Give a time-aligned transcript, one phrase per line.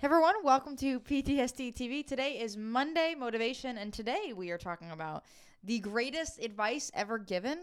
[0.00, 2.06] Hey everyone, welcome to PTSD TV.
[2.06, 5.26] Today is Monday Motivation, and today we are talking about
[5.62, 7.58] the greatest advice ever given?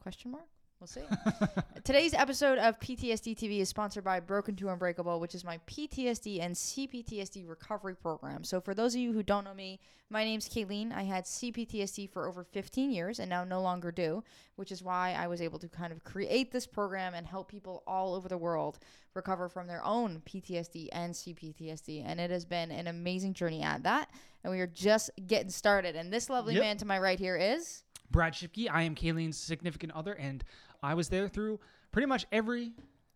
[0.00, 0.44] Question mark.
[0.80, 1.02] We'll see.
[1.84, 6.40] Today's episode of PTSD TV is sponsored by Broken to Unbreakable, which is my PTSD
[6.40, 8.44] and CPTSD recovery program.
[8.44, 10.90] So, for those of you who don't know me, my name's Kayleen.
[10.90, 14.24] I had CPTSD for over 15 years and now no longer do,
[14.56, 17.82] which is why I was able to kind of create this program and help people
[17.86, 18.78] all over the world
[19.12, 22.04] recover from their own PTSD and CPTSD.
[22.06, 24.08] And it has been an amazing journey at that.
[24.44, 25.94] And we are just getting started.
[25.94, 26.62] And this lovely Yep.
[26.62, 27.82] man to my right here is.
[28.10, 28.68] Brad Shipke.
[28.68, 30.42] I am Kayleen's significant other, and
[30.82, 31.60] I was there through
[31.92, 32.72] pretty much every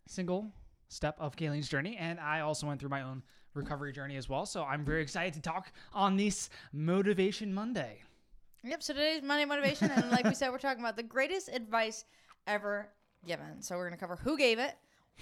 [0.07, 0.53] single
[0.89, 3.23] step of Kayleen's journey, and I also went through my own
[3.55, 4.47] recovery journey as well.
[4.47, 8.03] So I'm very excited to talk on this Motivation Monday.
[8.65, 8.83] Yep.
[8.83, 12.05] So today's Monday motivation, and like we said, we're talking about the greatest advice
[12.47, 12.89] ever
[13.27, 13.61] given.
[13.63, 14.75] So we're gonna cover who gave it,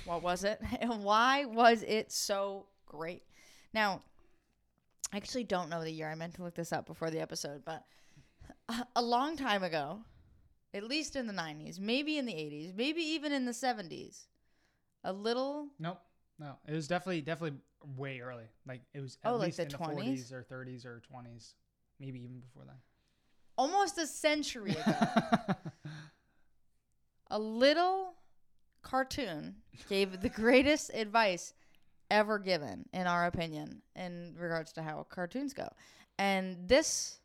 [0.04, 3.22] what was it, and why was it so great.
[3.74, 4.02] Now,
[5.12, 6.08] I actually don't know the year.
[6.08, 7.84] I meant to look this up before the episode, but
[8.68, 10.00] a- a long time ago,
[10.74, 14.26] at least in the '90s, maybe in the '80s, maybe even in the '70s,
[15.04, 16.00] a little Nope,
[16.38, 17.58] no, it was definitely definitely
[17.96, 18.44] way early.
[18.66, 20.28] Like it was oh, at Oh, like least the in the 20s?
[20.28, 21.54] 40s or 30s or 20s,
[22.00, 22.78] maybe even before that.
[23.56, 24.92] almost a century ago.
[27.30, 28.14] a little
[28.82, 29.56] cartoon
[29.88, 31.54] gave the greatest advice
[32.10, 35.68] ever given, in our opinion, in regards to how cartoons go.
[36.18, 37.20] And this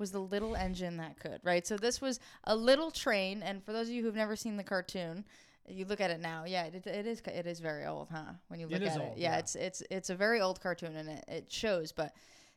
[0.00, 1.66] was the little engine that could, right?
[1.66, 4.64] So this was a little train, and for those of you who've never seen the
[4.64, 5.24] cartoon,
[5.68, 6.44] you look at it now.
[6.46, 8.32] Yeah, it, it is it is very old, huh?
[8.48, 9.38] When you look It is at old, it, yeah, yeah.
[9.38, 11.92] it's it's it's a very old cartoon, and it, it shows.
[11.92, 12.14] But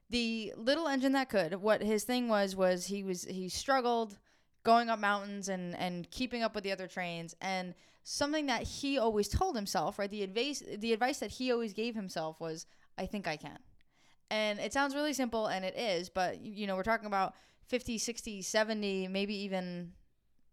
[0.10, 4.18] the little engine that could, what his thing was was he was he struggled
[4.64, 8.98] going up mountains and and keeping up with the other trains and something that he
[8.98, 12.66] always told himself right the advice the advice that he always gave himself was
[12.98, 13.58] i think i can
[14.34, 17.34] and it sounds really simple and it is but you know we're talking about
[17.68, 19.92] 50 60 70 maybe even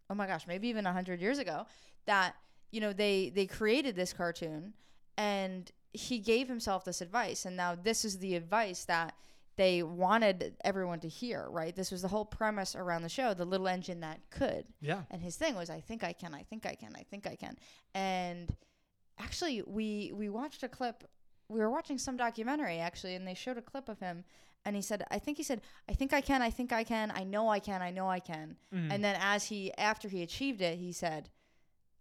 [0.08, 1.66] oh my gosh maybe even 100 years ago
[2.06, 2.34] that
[2.70, 4.74] you know they they created this cartoon
[5.16, 7.44] and he gave himself this advice.
[7.44, 9.14] And now this is the advice that
[9.56, 11.74] they wanted everyone to hear right?
[11.74, 14.64] This was the whole premise around the show the little engine that could.
[14.80, 17.26] Yeah, and his thing was i think i can i think i can i think
[17.26, 17.56] i can.
[17.94, 18.54] And
[19.18, 21.04] actually we we watched a clip
[21.50, 24.24] we were watching some documentary actually and they showed a clip of him
[24.64, 27.10] and he said i think he said i think i can i think i can
[27.14, 28.92] i know i can i know i can Mhm.
[28.92, 31.28] and then as he after he achieved it he said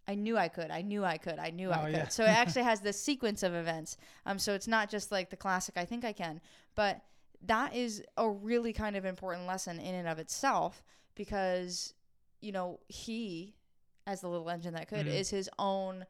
[0.07, 0.71] I knew I could.
[0.71, 1.37] I knew I could.
[1.37, 1.93] I knew I Oh, could.
[1.93, 2.07] yeah.
[2.07, 3.95] So it actually has this sequence of events.
[4.25, 5.77] Um, so it's not just like the classic.
[5.77, 6.41] I think I can,
[6.73, 6.99] but
[7.43, 10.81] that is a really kind of important lesson in and of itself
[11.13, 11.93] because
[12.41, 13.53] you know he,
[14.07, 15.13] as the little engine that could, Mhm.
[15.13, 16.07] is his own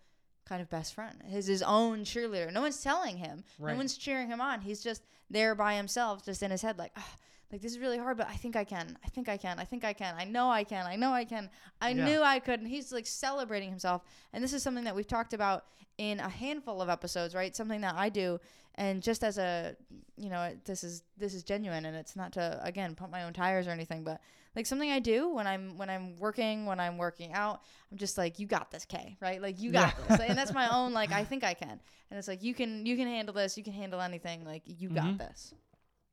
[0.50, 1.16] kind of best friend.
[1.28, 2.52] His his own cheerleader.
[2.52, 3.44] No one's telling him.
[3.60, 3.72] Right.
[3.74, 4.62] No one's cheering him on.
[4.62, 6.92] He's just there by himself, just in his head, like.
[6.98, 7.16] "Ah,
[7.52, 8.98] like this is really hard, but I think I can.
[9.04, 9.58] I think I can.
[9.60, 10.14] I think I can.
[10.18, 10.86] I know I can.
[10.86, 11.50] I know I can.
[11.82, 12.06] I Yeah.
[12.06, 12.60] knew I could.
[12.60, 14.04] And he's like celebrating himself.
[14.34, 15.66] And this is something that we've talked about
[15.98, 17.56] in a handful of episodes, right?
[17.56, 18.40] Something that I do.
[18.76, 19.76] And just as a,
[20.16, 23.34] you know, this is this is genuine, and it's not to again pump my own
[23.34, 24.22] tires or anything, but
[24.56, 27.62] like something I do when I'm when I'm working, when I'm working out,
[27.92, 29.42] I'm just like, you got this, K, right?
[29.42, 30.08] Like you got Yeah.
[30.18, 32.86] this, and that's my own like I think I can, and it's like you can
[32.86, 35.18] you can handle this, you can handle anything, like you got Mhm.
[35.18, 35.54] this.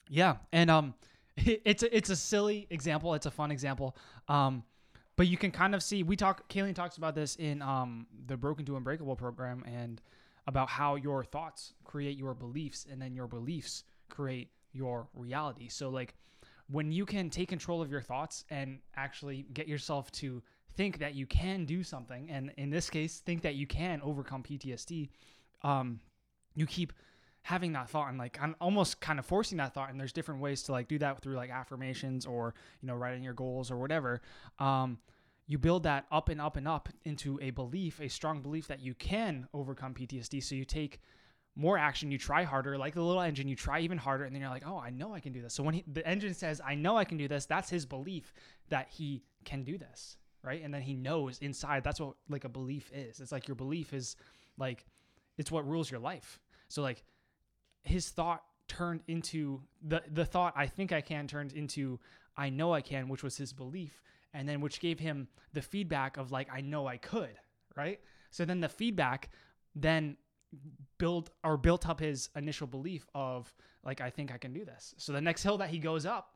[0.08, 0.94] Yeah, and um,
[1.64, 3.14] it's a, it's a silly example.
[3.14, 3.96] It's a fun example.
[4.28, 4.62] Um,
[5.16, 6.48] but you can kind of see we talk.
[6.48, 10.00] Kayleen talks about this in um the Broken to Unbreakable program and
[10.46, 15.68] about how your thoughts create your beliefs, and then your beliefs create your reality.
[15.68, 16.14] So like
[16.68, 20.42] when you can take control of your thoughts and actually get yourself to
[20.76, 24.42] think that you can do something, and in this case, think that you can overcome
[24.42, 25.08] PTSD,
[25.62, 26.00] um,
[26.54, 26.92] you keep
[27.46, 30.40] having that thought and like I'm almost kind of forcing that thought and there's different
[30.40, 33.76] ways to like do that through like affirmations or you know writing your goals or
[33.76, 34.20] whatever.
[34.58, 34.98] Um
[35.46, 38.80] you build that up and up and up into a belief a strong belief that
[38.80, 40.98] you can overcome PTSD so you take
[41.54, 44.42] more action you try harder like the little engine you try even harder and then
[44.42, 45.54] you're like oh I know I can do this.
[45.54, 48.34] So when he, the engine says I know I can do this that's his belief
[48.70, 50.62] that he can do this right?
[50.64, 53.20] And then he knows inside that's what like a belief is.
[53.20, 54.16] It's like your belief is
[54.58, 54.84] like
[55.38, 56.40] it's what rules your life.
[56.68, 57.04] So like
[57.86, 62.00] his thought turned into the the thought I think I can turned into
[62.36, 64.02] I know I can, which was his belief,
[64.34, 67.36] and then which gave him the feedback of like I know I could,
[67.76, 68.00] right?
[68.30, 69.30] So then the feedback
[69.74, 70.16] then
[70.98, 73.52] build or built up his initial belief of
[73.84, 74.94] like I think I can do this.
[74.98, 76.34] So the next hill that he goes up,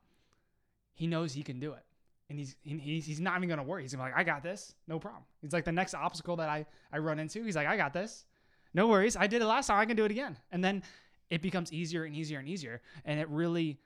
[0.94, 1.84] he knows he can do it.
[2.28, 3.82] And he's he's, he's not even gonna worry.
[3.82, 5.24] He's gonna be like, I got this, no problem.
[5.42, 8.24] He's like the next obstacle that I, I run into, he's like, I got this.
[8.72, 9.16] No worries.
[9.16, 10.36] I did it last time, I can do it again.
[10.52, 10.84] And then
[11.30, 12.82] it becomes easier and easier and easier.
[13.04, 13.78] And it really,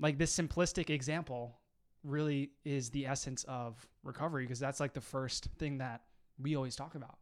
[0.00, 1.58] like this simplistic example,
[2.04, 6.02] really is the essence of recovery because that's like the first thing that
[6.40, 7.18] we always talk about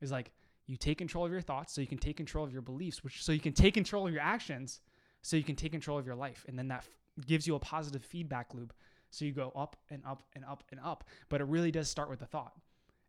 [0.00, 0.30] is like
[0.66, 3.24] you take control of your thoughts so you can take control of your beliefs, which
[3.24, 4.80] so you can take control of your actions
[5.22, 6.44] so you can take control of your life.
[6.48, 8.72] And then that f- gives you a positive feedback loop.
[9.10, 11.04] So you go up and up and up and up.
[11.28, 12.52] But it really does start with the thought.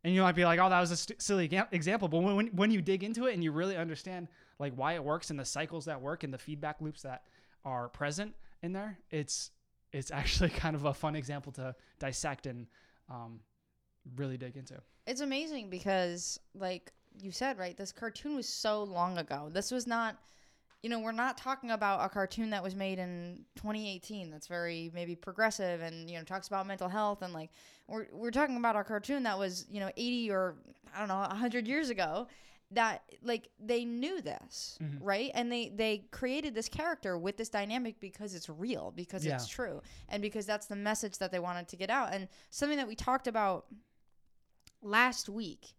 [0.04, 2.08] And you might be like, oh, that was a st- silly example.
[2.08, 4.28] But when, when, when you dig into it and you really understand
[4.58, 7.24] like why it works and the cycles that work and the feedback loops that
[7.64, 8.34] are present
[8.64, 9.52] in there, it's
[9.92, 12.68] it's actually kind of a fun example to dissect and
[13.10, 13.40] um,
[14.16, 14.76] really dig into.
[15.08, 19.50] It's amazing because, like you said, right, this cartoon was so long ago.
[19.52, 20.18] This was not,
[20.84, 24.90] you know, we're not talking about a cartoon that was made in 2018 that's very
[24.94, 27.22] maybe progressive and, you know, talks about mental health.
[27.22, 27.52] And, like,
[27.88, 30.56] we're, we're talking about a cartoon that was, you know, 80 or,
[30.96, 32.28] I don't know, 100 years ago
[32.74, 34.98] that like they knew this Mhm.
[35.02, 39.46] right and they they created this character with this dynamic because it's real because it's
[39.46, 42.88] true and because that's the message that they wanted to get out and something that
[42.88, 43.66] we talked about
[44.82, 45.74] last week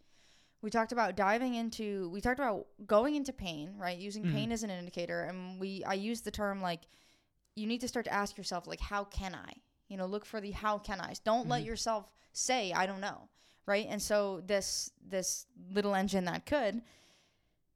[0.62, 3.99] we talked about diving into we talked about going into pain right?
[3.99, 4.32] Using Mhm.
[4.32, 5.23] pain as an indicator.
[5.25, 6.82] And we i used the term like
[7.55, 9.53] you need to start to ask yourself like how can i?
[9.88, 11.67] You know look for the how can i's don't let Mhm.
[11.67, 13.29] yourself say i don't know
[13.67, 13.87] right?
[13.88, 16.82] And so this this little engine that could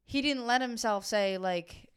[0.05, 1.91] he didn't let himself say like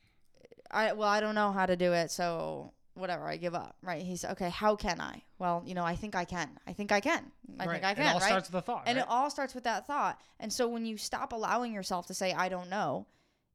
[0.71, 4.01] i well i don't know how to do it so whatever i give up right
[4.03, 6.99] he's okay how can i well you know i think i can i think i
[6.99, 7.23] can
[7.59, 7.73] i right.
[7.73, 8.83] think i can It all right starts with a thought.
[8.85, 9.03] and right?
[9.03, 10.19] it all starts with that thought.
[10.39, 13.07] And so when you stop allowing yourself to say, I don't know,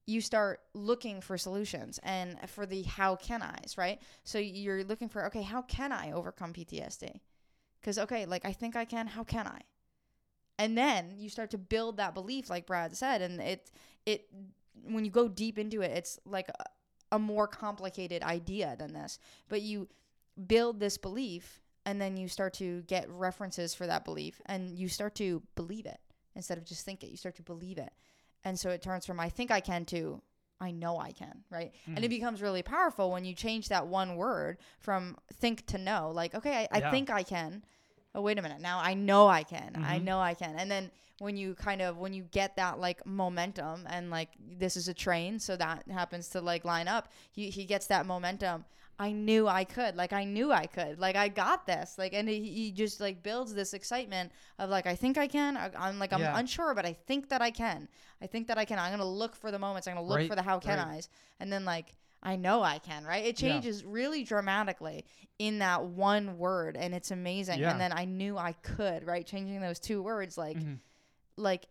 [0.06, 4.00] you start looking for solutions and for the how can I's, right?
[4.24, 7.20] So you're looking for, okay, how can I overcome PTSD?
[7.80, 9.60] Because, okay, like I think I can, how can I?
[10.58, 13.22] And then you start to build that belief, like Brad said.
[13.22, 13.70] And it,
[14.04, 14.26] it,
[14.82, 16.64] when you go deep into it, it's like uh,
[17.14, 19.18] a, more complicated idea than this.
[19.48, 19.88] But you
[20.46, 24.88] build this belief and then you start to get references for that belief and you
[24.88, 26.00] start to believe it
[26.34, 27.92] instead of just think it you start to believe it
[28.42, 30.20] and so it turns from i think i can to
[30.60, 32.10] i know i can right and it Mhm.
[32.10, 36.62] becomes really powerful when you change that one word from think to know like okay
[36.62, 36.90] i, I Yeah.
[36.90, 37.64] think i can
[38.14, 40.04] oh wait a minute now i know i can i Mhm.
[40.04, 43.86] know i can and then when you kind of when you get that like momentum
[43.88, 47.64] and like this is a train so that happens to like line up he, he
[47.64, 48.64] gets that momentum
[48.96, 49.96] I knew I could.
[49.96, 51.00] Like I knew I could.
[51.00, 51.98] Like I got this.
[51.98, 55.56] Like and he, he just like builds this excitement of like I think I can.
[55.56, 56.38] I, I'm like I'm Yeah.
[56.38, 57.88] unsure, but I think that I can.
[58.22, 58.78] I think that I can.
[58.78, 59.88] I'm gonna look for the moments.
[59.88, 60.98] I'm gonna look Right, for the how can right.
[60.98, 61.08] I's,
[61.40, 63.04] and then like I know I can.
[63.04, 63.24] Right?
[63.24, 63.50] It Yeah.
[63.50, 65.04] changes really dramatically
[65.38, 67.60] in that one word, and it's amazing.
[67.60, 67.70] Yeah.
[67.70, 69.04] And then I knew I could.
[69.04, 69.26] Right?
[69.26, 70.78] Changing those two words, like Mhm.
[71.36, 71.66] like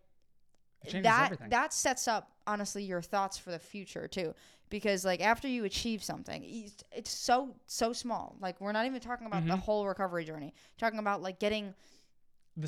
[1.02, 1.48] that everything.
[1.48, 4.34] that sets up honestly your thoughts for the future too
[4.68, 6.44] because like after you achieve something
[6.92, 9.60] it's, so so small like we're not even talking about the Mhm.
[9.60, 11.74] whole recovery journey talking about like getting the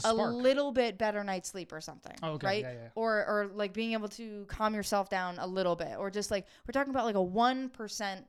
[0.04, 0.12] a
[0.42, 2.46] little bit better night's sleep or something Oh, okay.
[2.46, 2.88] right Yeah, yeah.
[2.96, 6.46] or or like being able to calm yourself down a little bit or just like
[6.66, 8.24] we're talking about like a 1%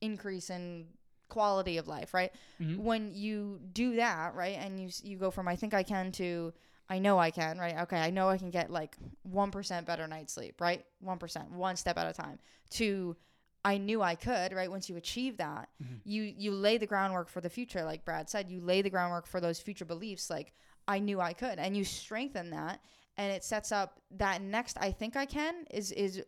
[0.00, 0.86] increase in
[1.28, 2.78] quality of life right Mhm.
[2.78, 6.52] when you do that right and you you go from i think i can to
[6.88, 8.96] i know i can right okay i know i can get like
[9.26, 12.38] 1% better night's sleep right 1% one step at a time
[12.70, 13.16] to
[13.64, 16.00] i knew i could right once you achieve that Mhm.
[16.04, 19.26] you you lay the groundwork for the future like brad said you lay the groundwork
[19.26, 20.52] for those future beliefs like
[20.88, 22.80] i knew i could and you strengthen that
[23.16, 26.22] and it sets up that next i think i can is is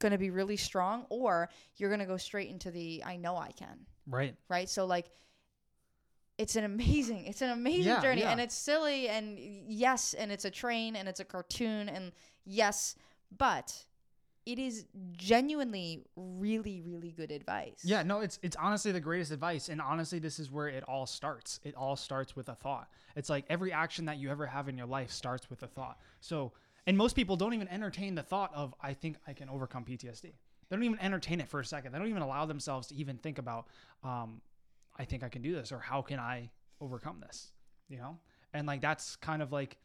[0.00, 3.36] going to be really strong or you're going to go straight into the i know
[3.36, 4.34] i can Right.
[4.48, 4.68] right?
[4.68, 5.10] So like
[6.38, 8.30] it's an amazing it's an amazing Yeah, journey yeah.
[8.32, 12.10] and it's silly and yes and it's a train and it's a cartoon and
[12.44, 12.96] yes,
[13.36, 13.84] but
[14.44, 17.80] it is genuinely really really good advice.
[17.84, 21.06] Yeah, no, it's it's honestly the greatest advice, and honestly, this is where it all
[21.06, 21.60] starts.
[21.62, 22.88] It all starts with a thought.
[23.16, 25.98] It's like every action that you ever have in your life starts with a thought.
[26.20, 26.52] So,
[26.86, 30.22] and most people don't even entertain the thought of "I think I can overcome PTSD."
[30.22, 31.92] They don't even entertain it for a second.
[31.92, 33.68] They don't even allow themselves to even think about,
[34.02, 34.40] um,
[34.96, 37.52] "I think I can do this," or "How can I overcome this?"
[37.88, 38.18] You know,
[38.52, 39.76] and like that's kind of like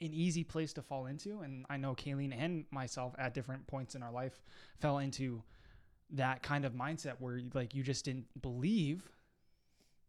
[0.00, 1.40] an easy place to fall into.
[1.40, 4.40] And I know Kayleen and myself at different points in our life
[4.80, 5.42] fell into
[6.10, 9.08] that kind of mindset where like you just didn't believe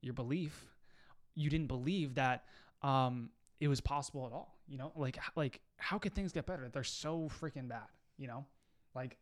[0.01, 0.65] your belief.
[1.35, 2.45] You didn't believe that
[2.81, 3.29] um
[3.59, 4.91] it was possible at all you know?
[4.95, 6.69] Like like how could things get better?
[6.69, 8.45] They're so freaking bad you know?
[8.95, 9.17] Like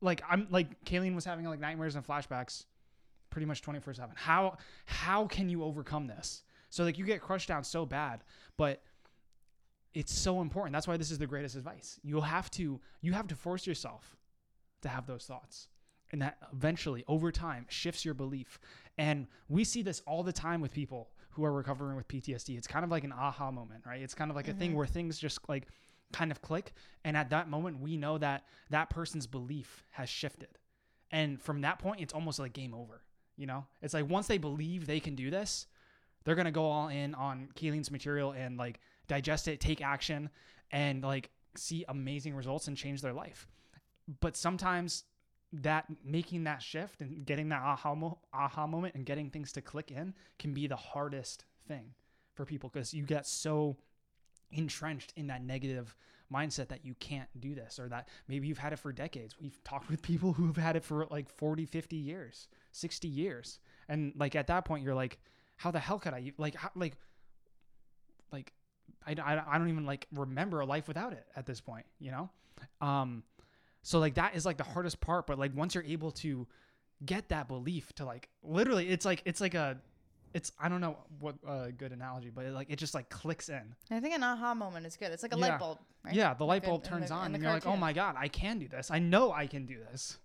[0.00, 2.64] like i'm like Kayleen was having like nightmares and flashbacks
[3.30, 4.56] pretty much 24 7 how
[4.86, 6.42] how can you overcome this?
[6.70, 8.24] So like you get crushed down so bad
[8.56, 8.82] but
[9.94, 13.26] it's so important that's why this is the greatest advice you'll have to you have
[13.26, 14.16] to force yourself
[14.82, 15.68] to have those thoughts.
[16.10, 18.58] And that eventually, over time, shifts your belief.
[18.96, 22.56] And we see this all the time with people who are recovering with PTSD.
[22.56, 24.00] It's kind of like an aha moment, right?
[24.00, 24.78] It's kind of like a thing mm-hmm.
[24.78, 25.66] where things just like
[26.12, 26.72] kind of click.
[27.04, 30.58] And at that moment, we know that that person's belief has shifted.
[31.10, 33.02] And from that point, it's almost like game over.
[33.36, 35.66] You know, it's like once they believe they can do this,
[36.24, 40.30] they're gonna go all in on Kayleen's material and like digest it, take action,
[40.70, 43.48] and like see amazing results and change their life.
[44.20, 45.04] But sometimes
[45.52, 49.62] that making that shift and getting that aha mo- aha moment and getting things to
[49.62, 51.94] click in can be the hardest thing
[52.34, 53.76] for people because you get so
[54.52, 55.94] entrenched in that negative
[56.32, 59.34] mindset that you can't do this or that maybe you've had it for decades.
[59.40, 63.58] We've talked with people who've had it for like 40, 50 years, 60 years.
[63.88, 65.18] And like at that point you're like
[65.56, 66.96] how the hell could I like how, like
[68.30, 68.52] like
[69.08, 72.10] I, I, I don't even like remember a life without it at this point, you
[72.10, 72.30] know?
[72.80, 73.22] Um
[73.82, 76.46] so like that is like the hardest part, but like once you're able to
[77.06, 79.78] get that belief to like literally it's like it's like a
[80.34, 83.48] it's I don't know what a good analogy, but it like it just like clicks
[83.48, 83.74] in.
[83.90, 85.10] I think an aha moment is good.
[85.12, 85.46] It's like a Yeah.
[85.48, 86.14] light bulb, right?
[86.14, 88.14] Yeah, the light in- bulb in turns the- on, and you're like, oh my god,
[88.18, 88.90] I can do this.
[88.90, 90.18] I know I can do this.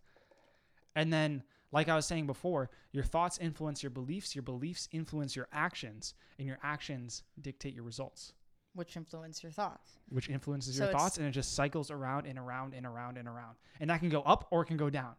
[0.95, 5.35] And then, like I was saying before, your thoughts influence your beliefs, your beliefs influence
[5.35, 8.33] your actions, and your actions dictate your results,
[8.74, 10.00] Which influence your thoughts.
[10.10, 13.27] which influences So your thoughts, and it just cycles around and around and around and
[13.27, 13.56] around.
[13.80, 15.13] And that can go up or it can go down.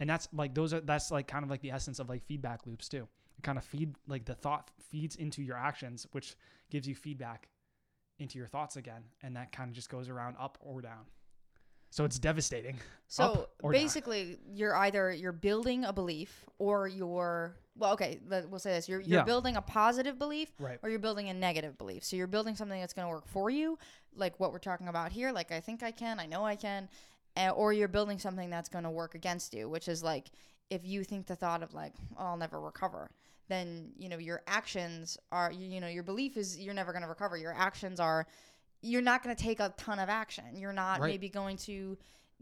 [0.00, 2.66] And that's like those are that's like kind of like the essence of like feedback
[2.66, 3.08] loops too.
[3.38, 6.36] It kind of feed like the thought feeds into your actions, which
[6.70, 7.48] gives you feedback
[8.18, 11.04] into your thoughts again, and that kind of just goes around up or down.
[11.94, 12.76] So it's devastating.
[13.06, 13.80] So Up or down.
[13.82, 18.18] basically, you're either you're building a belief or you're well, okay.
[18.28, 19.22] We'll say this: you're you're Yeah.
[19.24, 20.80] building a positive belief Right.
[20.82, 22.02] or you're building a negative belief.
[22.02, 23.78] So you're building something that's going to work for you,
[24.16, 25.30] like what we're talking about here.
[25.30, 26.88] Like I think I can, I know I can,
[27.36, 30.32] uh, or you're building something that's going to work against you, which is like
[30.70, 33.08] if you think the thought of like oh, I'll never recover,
[33.46, 37.02] then you know your actions are you, you know your belief is you're never going
[37.02, 37.36] to recover.
[37.36, 38.26] Your actions are
[38.84, 40.44] you're not going to take a ton of action.
[40.56, 41.08] You're not Right.
[41.12, 41.96] maybe going to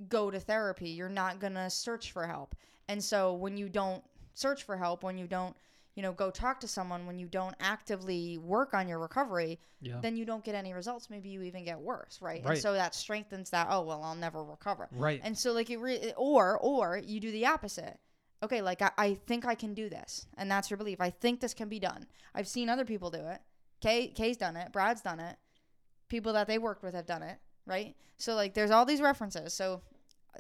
[0.09, 0.91] go to therapy.
[0.91, 2.55] You're not going to search for help.
[2.89, 4.03] And so when you don't
[4.35, 5.55] search for help, when you don't,
[5.95, 10.01] you know, go talk to someone, when you don't actively work on your recovery, Yeah.
[10.01, 11.11] then you don't get any results.
[11.11, 12.43] Maybe you even get worse, right?
[12.45, 12.53] Right.
[12.53, 14.89] And so that strengthens that, oh, well, I'll never recover.
[14.93, 15.21] Right.
[15.23, 17.99] And so like it re- or or you do the opposite.
[18.43, 20.27] Okay, like I, I think I can do this.
[20.37, 21.01] And that's your belief.
[21.01, 22.07] I think this can be done.
[22.35, 23.41] I've seen other people do it.
[23.81, 25.37] Kay Kay's done it, Brad's done it.
[26.13, 27.97] People that they worked with have done it, right?
[28.19, 29.55] So like there's all these references.
[29.55, 29.81] So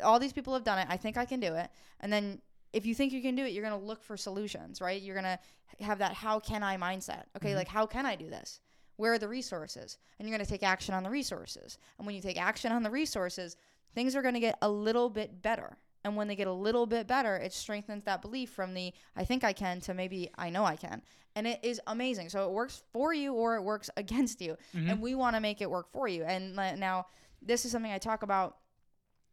[0.04, 0.86] all these people have done it.
[0.90, 1.70] I think I can do it.
[2.00, 2.42] And then
[2.74, 5.00] if you think you can do it, you're going to look for solutions, right?
[5.00, 7.24] You're going to have that how can I mindset.
[7.38, 7.56] Okay, Mhm.
[7.56, 8.60] like how can I do this?
[8.96, 9.96] Where are the resources?
[10.18, 11.78] And you're going to take action on the resources.
[11.96, 13.56] And when you take action on the resources,
[13.94, 15.78] things are going to get a little bit better.
[16.04, 19.24] And when they get a little bit better, it strengthens that belief from the I
[19.24, 21.02] think I can to maybe I know I can.
[21.36, 22.28] And it is amazing.
[22.28, 24.56] So it works for you or it works against you.
[24.74, 24.90] Mhm.
[24.90, 26.24] And we want to make it work for you.
[26.24, 27.06] And now
[27.40, 28.56] this is something I talk about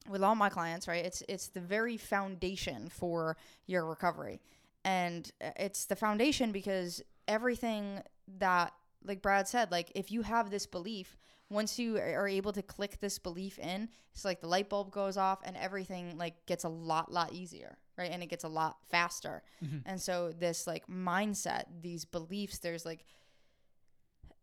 [0.10, 1.04] with all my clients, right?
[1.06, 3.36] It's it's the very foundation for
[3.66, 4.40] your recovery.
[4.86, 8.02] And uh, it's the foundation because everything
[8.38, 8.74] that
[9.04, 11.18] like Brad said, like if you have this belief,
[11.50, 15.18] once you are able to click this belief in, it's like the light bulb goes
[15.18, 18.12] off and everything like gets a lot lot easier, right?
[18.12, 19.42] And it gets a lot faster.
[19.64, 19.82] Mhm.
[19.86, 23.06] And so this like mindset, these beliefs, there's like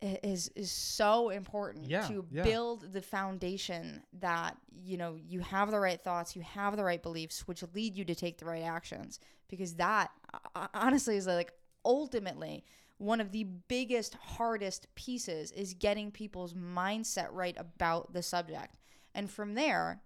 [0.03, 2.43] is is so important Yeah, to yeah.
[2.43, 7.03] build the foundation that you know you have the right thoughts, you have the right
[7.03, 9.19] beliefs, which lead you to take the right actions.
[9.49, 10.11] Because that
[10.55, 11.53] uh, honestly is like
[11.85, 12.65] ultimately
[12.99, 18.79] one of the biggest, hardest pieces is getting people's mindset right about the subject.
[19.15, 20.03] And from there,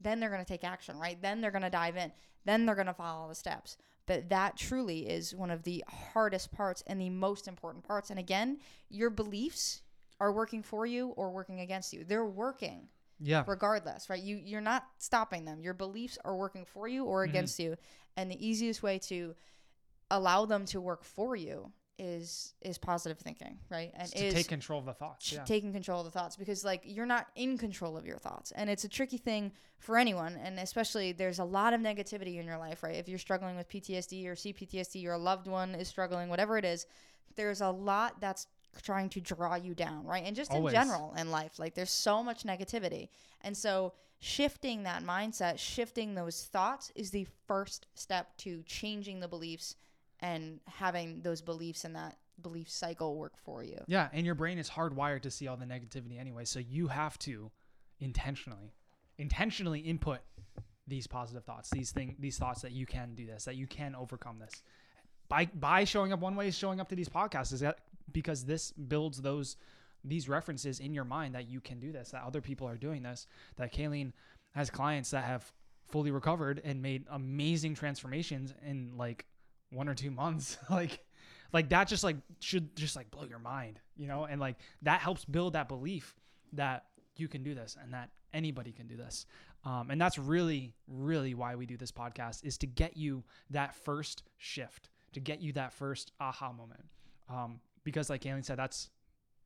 [0.00, 1.20] then they're going to take action, right?
[1.20, 2.12] Then they're going to dive in.
[2.44, 3.76] Then they're going to follow the steps.
[4.06, 8.10] But that truly is one of the hardest parts and the most important parts.
[8.10, 9.82] And again, your beliefs
[10.18, 12.04] are working for you or working against you.
[12.04, 12.88] They're working
[13.20, 13.44] yeah.
[13.46, 14.22] regardless, right?
[14.22, 15.60] You you're not stopping them.
[15.60, 17.28] Your beliefs are working for you or Mhm.
[17.28, 17.76] against you.
[18.16, 19.34] And the easiest way to
[20.10, 23.92] allow them to work for you is is positive thinking, right?
[23.94, 25.30] And is take control of the thoughts.
[25.30, 25.44] Yeah.
[25.44, 28.70] taking control of the thoughts because like you're not in control of your thoughts and
[28.70, 32.58] it's a tricky thing for anyone and especially there's a lot of negativity in your
[32.58, 36.56] life right if you're struggling with ptsd or cptsd your loved one is struggling whatever
[36.56, 36.86] it is
[37.36, 38.46] there's a lot that's
[38.82, 40.72] trying to draw you down right and just Always.
[40.72, 43.08] in general in life like there's so much negativity
[43.42, 49.28] and so shifting that mindset shifting those thoughts is the first step to changing the
[49.28, 49.76] beliefs
[50.22, 54.58] and having those beliefs and that belief cycle work for you Yeah, and your brain
[54.58, 57.50] is hardwired to see all the negativity anyway, so you have to
[58.00, 58.72] intentionally
[59.18, 60.20] intentionally input
[60.86, 63.94] these positive thoughts, these thing, these thoughts that you can do this, that you can
[63.94, 64.62] overcome this.
[65.28, 67.78] By by showing up one way is showing up to these podcasts is that
[68.12, 69.56] because this builds those
[70.02, 73.02] these references in your mind that you can do this, that other people are doing
[73.02, 74.12] this, that Kayleen
[74.52, 75.52] has clients that have
[75.86, 79.26] fully recovered and made amazing transformations in like
[79.70, 80.58] one or two months.
[80.70, 81.04] like
[81.52, 84.24] like that just like should just like blow your mind, you know?
[84.24, 86.14] And like that helps build that belief
[86.52, 86.84] that
[87.16, 89.26] you can do this and that anybody can do this.
[89.64, 93.74] Um, and that's really, really why we do this podcast is to get you that
[93.74, 96.84] first shift, to get you that first aha moment.
[97.28, 98.90] Um, because like Kayleen said, that's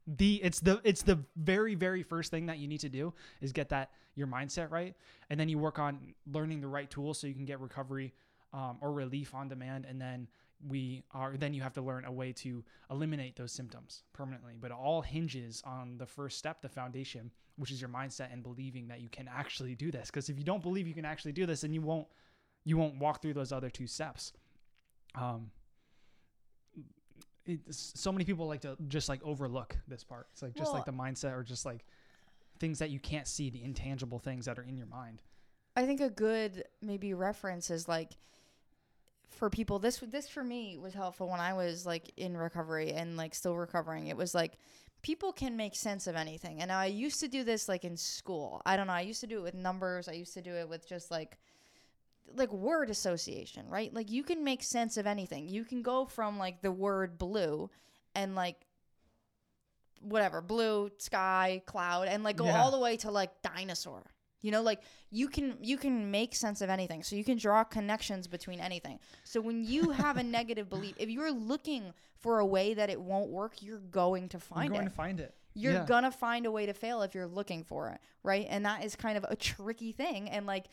[0.06, 3.52] the it's the it's the very very first thing that you need to do is
[3.52, 4.94] get that your mindset right
[5.30, 5.98] and then you work on
[6.30, 8.12] learning the right tools so you can get recovery
[8.54, 10.28] um, or relief on demand and then
[10.66, 14.54] we are then you have to learn a way to eliminate those symptoms permanently.
[14.58, 18.42] But it all hinges on the first step the foundation which is your mindset and
[18.42, 20.06] believing that you can actually do this.
[20.06, 22.06] Because if you don't believe you can actually do this then you won't
[22.64, 24.32] you won't walk through those other two steps.
[25.16, 25.50] Um
[27.46, 30.28] it, so many people like to just like overlook this part.
[30.32, 31.84] It's like just Well- like the mindset or just like
[32.60, 35.20] things that you can't see the intangible things that are in your mind.
[35.76, 38.12] I think a good maybe reference is like
[39.36, 43.16] for people this this for me was helpful when I was like in recovery and
[43.16, 44.06] like still recovering.
[44.08, 44.58] It was like
[45.02, 46.62] people can make sense of anything.
[46.62, 48.62] And I used to do this like in school.
[48.64, 50.08] I don't know, I used to do it with numbers.
[50.08, 51.38] I used to do it with just like
[52.36, 53.92] like word association, right?
[53.92, 55.48] Like you can make sense of anything.
[55.48, 57.68] You can go from like the word blue
[58.14, 58.56] and like
[60.00, 62.62] whatever, blue, sky, cloud and like go Yeah.
[62.62, 64.02] all the way to like dinosaur.
[64.44, 67.02] You know, like you can you can make sense of anything.
[67.02, 68.98] So you can draw connections between anything.
[69.24, 73.00] So when you have a negative belief, if you're looking for a way that it
[73.00, 74.64] won't work, you're going to find it.
[74.66, 74.90] you're going it.
[74.90, 75.84] to find it You're Yeah.
[75.86, 78.46] gonna find a way to fail if you're looking for it, right?
[78.50, 80.28] And that is kind of a tricky thing.
[80.28, 80.66] And like,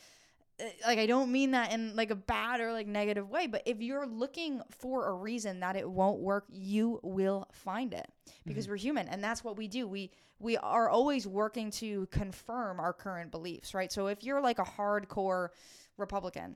[0.62, 3.63] Uh, like I don't mean that in like a bad or like negative way, but
[3.65, 8.08] if you're looking for a reason that it won't work, you will find it
[8.45, 8.74] because mm-hmm.
[8.74, 9.88] we're human, and that's what we do.
[9.88, 13.91] We we are always working to confirm our current beliefs, right?
[13.91, 15.50] So if you're like a hardcore
[15.97, 16.56] Republican,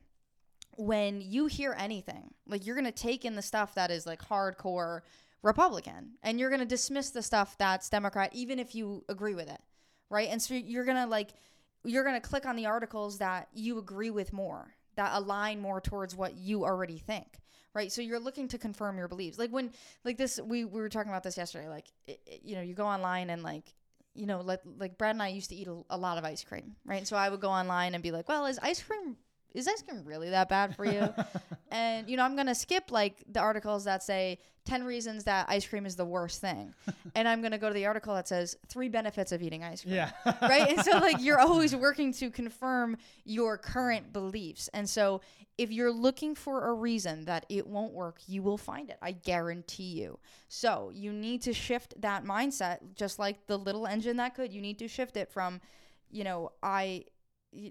[0.78, 5.02] when you hear anything, like you're gonna take in the stuff that is like hardcore
[5.41, 9.62] Republican, and you're gonna dismiss the stuff that's Democrat, even if you agree with it,
[10.10, 10.30] right?
[10.30, 11.34] And so you're gonna like
[11.86, 16.15] you're gonna click on the articles that you agree with more, that align more towards
[16.15, 17.39] what you already think,
[17.74, 17.91] right?
[17.91, 19.38] So you're looking to confirm your beliefs.
[19.38, 19.71] Like when
[20.04, 21.67] like this, we we were talking about this yesterday.
[21.69, 23.74] Like it, it- you know, you go online and like
[24.13, 26.43] you know, like like Brad and I used to eat a, a lot of ice
[26.43, 27.06] cream, right?
[27.06, 29.17] So I would go online and be like, well, is ice cream
[29.56, 31.13] is ice cream really that bad for you?
[31.72, 35.65] and you know, I'm gonna skip like the articles that say ten reasons that ice
[35.68, 36.74] cream is the worst thing,
[37.15, 39.96] and I'm gonna go to the article that says three benefits of eating ice cream
[39.96, 40.70] yeah right?
[40.70, 44.70] And so like you're always working to confirm your current beliefs.
[44.74, 45.22] And so
[45.58, 48.98] if you're looking for a reason that it won't work, you will find it.
[49.02, 50.20] I guarantee you.
[50.50, 54.52] So you need to shift that mindset just like the little engine that could.
[54.52, 55.62] You need to shift it from,
[56.12, 57.06] you know, I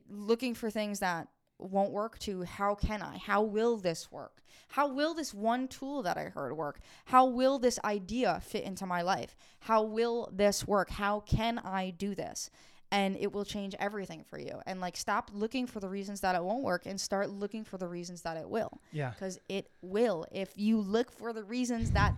[0.08, 3.18] looking for things that won't work to how can I?
[3.18, 4.42] How will this work?
[4.68, 6.80] How will this one tool that I heard work?
[7.06, 9.36] How will this idea fit into my life?
[9.60, 10.90] How will this work?
[10.90, 12.50] How can I do this?
[12.90, 14.60] And it will change everything for you.
[14.66, 17.78] And like stop looking for the reasons that it won't work and start looking for
[17.78, 18.80] the reasons that it will.
[18.92, 20.26] yeah Because it will.
[20.30, 22.14] If you look for the reasons that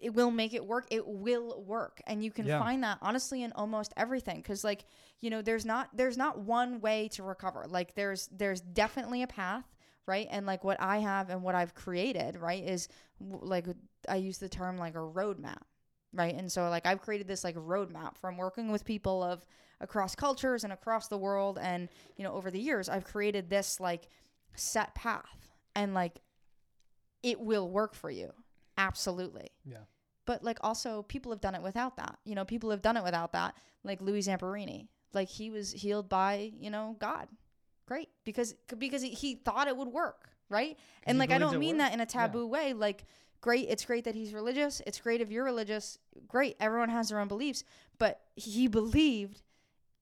[0.00, 2.00] it will make it work, it will work.
[2.06, 2.58] And you can Yeah.
[2.58, 4.36] find that honestly in almost everything.
[4.38, 4.84] Because like,
[5.20, 7.66] you know, there's not there's not one way to recover.
[7.68, 9.64] Like there's there's definitely a path,
[10.06, 10.26] right?
[10.30, 12.88] And like what I have and what I've created, right, is
[13.20, 13.66] like
[14.08, 15.62] I use the term like a roadmap,
[16.12, 16.34] right?
[16.34, 19.44] And so like I've created this like roadmap from working with people of
[19.80, 23.80] across cultures and across the world and you know over the years I've created this
[23.80, 24.08] like
[24.54, 26.20] set path and like
[27.22, 28.32] it will work for you.
[28.88, 29.48] Absolutely.
[29.64, 29.84] yeah
[30.26, 32.18] But like also people have done it without that.
[32.24, 33.54] You know, people have done it without that.
[33.84, 34.88] Like Louis Zamperini.
[35.12, 37.28] Like he was healed by, you know, God.
[37.86, 38.08] Great.
[38.24, 40.78] Because because he, he thought it would work, right?
[41.04, 41.90] And like I don't mean worked.
[41.90, 42.72] that in a taboo way.
[42.72, 43.04] Like
[43.40, 44.80] great, it's great that he's religious.
[44.86, 45.98] It's great if you're religious.
[46.28, 46.56] Great.
[46.60, 47.64] Everyone has their own beliefs,
[47.98, 49.42] but he believed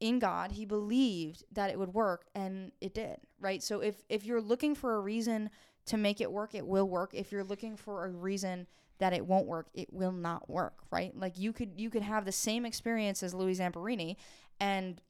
[0.01, 0.53] in God.
[0.53, 3.63] He believed that it would work and it did, right?
[3.63, 5.49] So if if you're looking for a reason
[5.89, 7.11] to make it work, it will work.
[7.15, 8.67] If you're looking for a reason
[8.99, 11.17] that it won't work, it will not work, right?
[11.19, 14.17] Like you could you could have the same experience as Louis Zamperini
[14.61, 15.01] and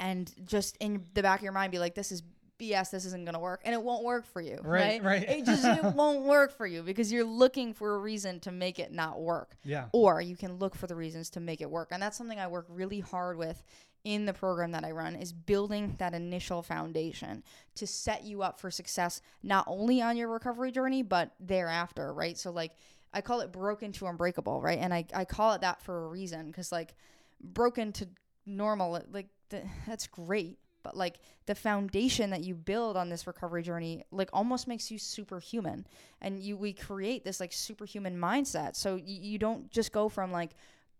[0.00, 2.22] and just in the back of your mind be like this is
[2.58, 5.20] BS, this isn't going to work and it won't work for you, Right, right?
[5.26, 5.28] right.
[5.28, 8.78] It just it won't work for you because you're looking for a reason to make
[8.78, 11.88] it not work yeah or you can look for the reasons to make it work
[11.90, 13.60] and that's something i work really hard with
[14.04, 17.42] in the program that I run is building that initial foundation
[17.76, 22.36] to set you up for success not only on your recovery journey but thereafter, right?
[22.36, 22.72] So like
[23.12, 24.78] I call it broken to unbreakable, right?
[24.78, 26.94] And I I call it that for a reason cuz like
[27.40, 28.08] broken to
[28.46, 33.62] normal like th- that's great but like the foundation that you build on this recovery
[33.62, 35.86] journey like almost makes you superhuman
[36.20, 40.50] and you we create this like superhuman mindset so you don't just go from like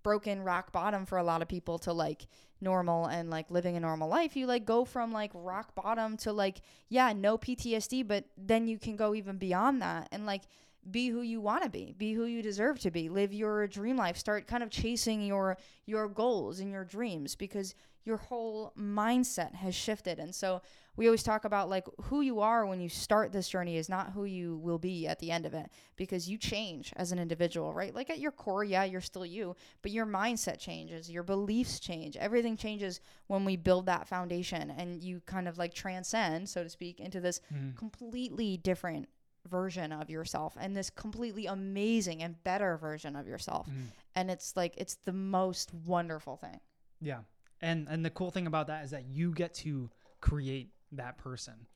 [0.02, 2.26] broken rock bottom for a lot of people to like
[2.64, 6.32] normal and like living a normal life you like go from like rock bottom to
[6.32, 10.08] like yeah no PTSD but then you can go even beyond that.
[10.10, 10.42] And like
[10.90, 13.08] be who you want to be be who you deserve to be.
[13.08, 14.16] Live your dream life.
[14.16, 19.74] Start kind of chasing your your goals and your dreams because your whole mindset has
[19.74, 20.18] shifted.
[20.18, 20.60] And so
[20.94, 24.12] we always talk about like who you are when you start this journey is not
[24.12, 27.72] who you will be at the end of it because you change as an individual
[27.72, 27.94] right?
[27.94, 32.16] Like at your core yeah you're still you but your mindset changes your beliefs change
[32.18, 36.68] everything changes when we build that foundation and you kind of like transcend so to
[36.68, 37.74] speak into this Mhm.
[37.74, 39.08] completely different
[39.48, 43.86] version of yourself and this completely amazing and better version of yourself Mhm.
[44.14, 46.60] and it's like it's the most wonderful thing
[47.00, 47.22] Yeah.
[47.60, 51.66] And and the cool thing about that is that you get to create that person.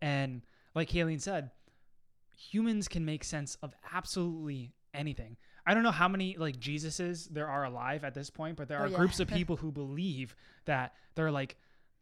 [0.00, 0.42] And
[0.74, 1.50] like Kayleen said,
[2.36, 5.36] humans can make sense of absolutely anything.
[5.66, 8.80] I don't know how many like Jesuses there are alive at this point, but there
[8.80, 8.96] Oh, are yeah.
[8.96, 11.56] groups of people who believe that there are like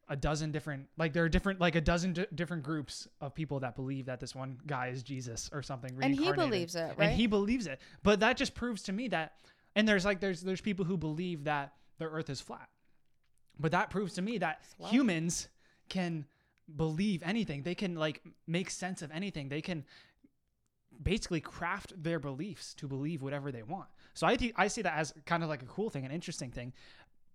[0.08, 3.60] a dozen different like there are different like a dozen di- different groups of people
[3.60, 7.08] that believe that this one guy is Jesus or something and he believes it right
[7.08, 7.80] and he believes it.
[8.02, 9.34] But that just proves to me that
[9.76, 12.68] and there's like there's there's people who believe that the earth is flat.
[13.58, 15.48] But that proves to me that humans
[15.88, 16.26] can
[16.76, 17.62] believe anything.
[17.62, 19.48] They can like make sense of anything.
[19.48, 19.84] They can
[21.02, 23.88] basically craft their beliefs to believe whatever they want.
[24.14, 26.50] So i think i see that as kind of like a cool thing an interesting
[26.50, 26.72] thing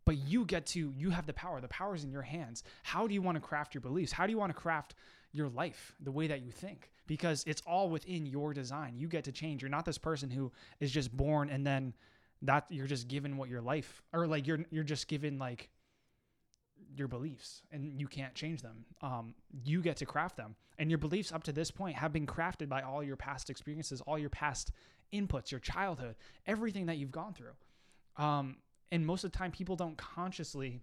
[0.05, 1.61] but you get to you have the power.
[1.61, 2.63] The power is in your hands.
[2.83, 4.11] How do you want to craft your beliefs?
[4.11, 4.95] How do you want to craft
[5.31, 6.91] your life the way that you think?
[7.07, 8.97] Because it's all within your design.
[8.97, 9.61] You get to change.
[9.61, 11.93] You're not this person who is just born and then
[12.43, 15.69] that you're just given what your life or like you're you're just given like
[16.95, 18.85] your beliefs and you can't change them.
[19.01, 20.55] Um you get to craft them.
[20.77, 24.01] And your beliefs up to this point have been crafted by all your past experiences
[24.01, 24.71] all your past
[25.13, 27.53] inputs your childhood everything that you've gone through.
[28.17, 28.57] Um
[28.91, 30.81] and most of the time people don't consciously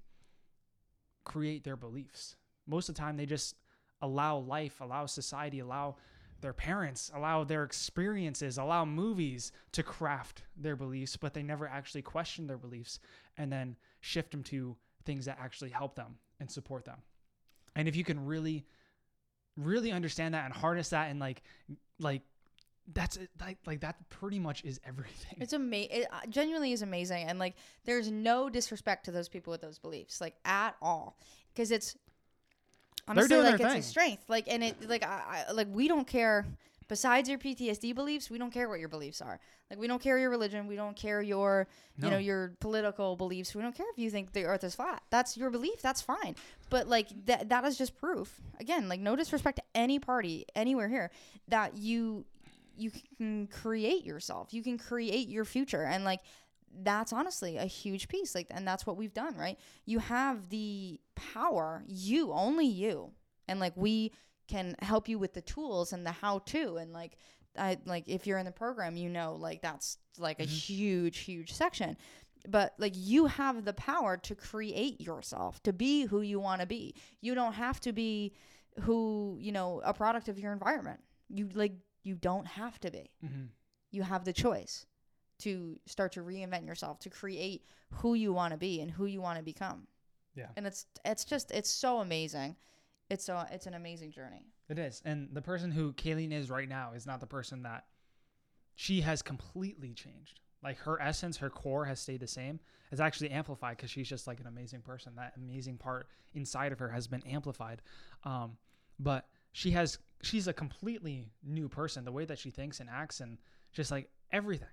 [1.24, 2.36] create their beliefs.
[2.66, 3.56] Most of the time they just
[4.02, 5.94] allow life allow society allow
[6.40, 12.00] their parents allow their experiences allow movies to craft their beliefs but they never actually
[12.00, 12.98] question their beliefs
[13.36, 16.98] and then shift them to things that actually help them and support them.
[17.76, 18.64] And if you can really
[19.56, 21.42] really understand that and harness that and like
[21.98, 22.22] like
[22.92, 25.90] that's it like like that pretty much is everything It's amazing.
[25.92, 29.78] It uh, genuinely is amazing, and like, there's no disrespect to those people with those
[29.78, 31.16] beliefs, like at all,
[31.52, 31.96] because it's
[33.08, 33.78] honestly doing like it's thing.
[33.78, 34.24] a strength.
[34.28, 36.46] Like, and it like I, I like we don't care.
[36.88, 39.38] Besides your PTSD beliefs, we don't care what your beliefs are.
[39.70, 40.66] Like, we don't care your religion.
[40.66, 41.68] We don't care your
[42.02, 43.54] you know your political beliefs.
[43.54, 45.02] We don't care if you think the Earth is flat.
[45.08, 45.80] That's your belief.
[45.80, 46.34] That's fine.
[46.68, 48.40] But like that that is just proof.
[48.58, 51.12] Again, like no disrespect to any party anywhere here
[51.46, 52.24] that you
[52.80, 54.52] you can create yourself.
[54.52, 56.20] You can create your future and like
[56.82, 59.58] that's honestly a huge piece like and that's what we've done, right?
[59.86, 63.12] You have the power, you only you.
[63.48, 64.12] And like we
[64.48, 67.16] can help you with the tools and the how to and like
[67.58, 70.48] I like if you're in the program, you know like that's like a Mhm.
[70.68, 71.96] huge huge section.
[72.48, 76.66] But like you have the power to create yourself, to be who you want to
[76.66, 76.94] be.
[77.20, 78.32] You don't have to be
[78.80, 81.00] who, you know, a product of your environment.
[81.28, 83.10] You like you don't have to be.
[83.24, 83.44] mm-hmm.
[83.90, 84.86] You have the choice
[85.40, 89.20] to start to reinvent yourself, to create who you want to be and who you
[89.20, 89.86] want to become.
[90.36, 90.46] Yeah.
[90.56, 92.56] And it's it's just it's so amazing.
[93.08, 94.46] It's so it's an amazing journey.
[94.68, 95.02] It is.
[95.04, 97.86] And the person who Kayleen is right now is not the person that
[98.76, 100.40] she has completely changed.
[100.62, 102.60] Like her essence, her core has stayed the same.
[102.92, 105.14] It's actually amplified because she's just like an amazing person.
[105.16, 107.82] That amazing part inside of her has been amplified.
[108.24, 108.56] Um,
[108.98, 112.04] but she has, she's a completely new person.
[112.04, 113.38] The way that she thinks and acts and
[113.72, 114.68] just like everything.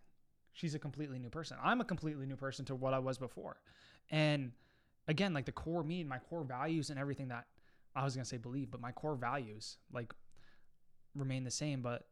[0.53, 1.57] She's a completely new person.
[1.63, 3.57] I'm a completely new person to what I was before.
[4.09, 4.51] And
[5.07, 7.45] again, like the core me and my core values and everything that
[7.95, 10.13] I was gonna say believe, but my core values like
[11.15, 11.81] remain the same.
[11.81, 12.07] But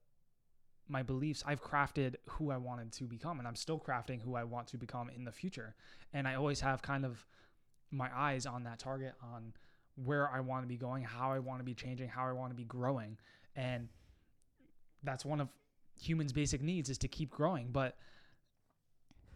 [0.87, 4.43] my beliefs, I've crafted who I wanted to become, and I'm still crafting who I
[4.43, 5.75] want to become in the future.
[6.13, 7.25] And I always have kind of
[7.91, 9.53] my eyes on that target, on
[9.95, 12.51] where I want to be going, how I want to be changing, how I want
[12.51, 13.17] to be growing,
[13.55, 13.87] and
[15.03, 15.49] that's one of
[15.99, 17.69] humans' basic needs is to keep growing.
[17.71, 17.97] But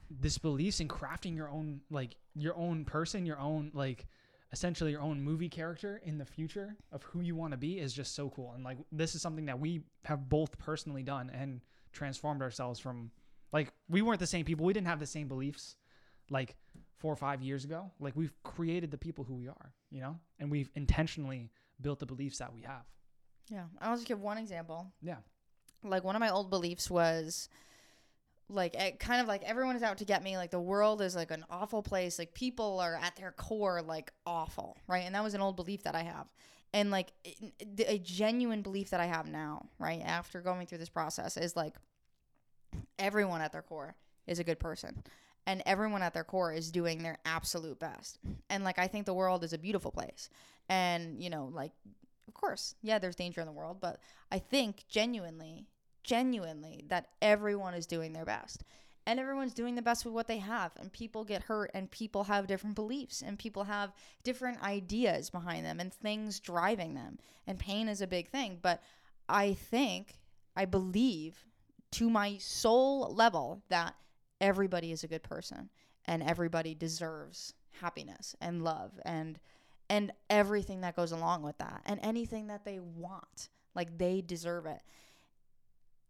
[0.10, 4.08] this beliefs in crafting your own like your own person, your own like
[4.52, 7.94] essentially your own movie character in the future of who you want to be is
[7.94, 8.54] just so cool.
[8.54, 13.12] And like this is something that we have both personally done and transformed ourselves from
[13.54, 14.66] like we weren't the same people.
[14.66, 15.76] We didn't have the same beliefs
[16.30, 16.56] like
[17.00, 17.92] four or five years ago.
[18.00, 20.20] Like we've created the people who we are, you know?
[20.40, 21.50] And we've intentionally
[21.82, 22.86] built the beliefs that we have.
[23.50, 23.64] Yeah.
[23.82, 24.92] I'll just give one example.
[25.02, 25.18] Yeah.
[25.84, 27.50] Like one of my old beliefs was
[28.50, 31.16] like it kind of like everyone is out to get me like the world is
[31.16, 35.24] like an awful place like people are at their core like awful right and that
[35.24, 36.28] was an old belief that i have
[36.74, 37.12] and like
[37.88, 41.76] a genuine belief that i have now right after going through this process is like
[42.98, 45.04] everyone at their core is a good person
[45.46, 48.20] and everyone at their core is doing their absolute best.
[48.50, 50.30] And like i think the world is a beautiful place.
[50.68, 51.72] And you know like
[52.28, 54.00] of course yeah there's danger in the world but
[54.32, 55.66] i think genuinely
[56.04, 58.64] genuinely that everyone is doing their best.
[59.06, 60.72] And everyone's doing the best with what they have.
[60.80, 63.92] And people get hurt and people have different beliefs and people have
[64.24, 67.18] different ideas behind them and things driving them.
[67.48, 68.82] And pain is a big thing but
[69.30, 70.20] i think
[70.56, 71.46] i believe
[71.92, 73.96] to my soul level that
[74.42, 75.70] everybody is a good person
[76.06, 79.40] and everybody deserves happiness and love and
[79.90, 84.66] and everything that goes along with that and anything that they want like they deserve
[84.66, 84.82] it.